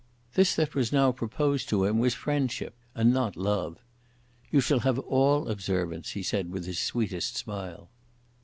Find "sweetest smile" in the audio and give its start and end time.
6.79-7.91